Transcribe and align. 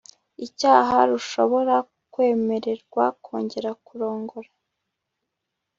icyaha' 0.45 1.07
rushobora 1.09 1.75
kwemererwa 2.13 3.05
kongera 3.25 3.71
kurongora 3.85 4.49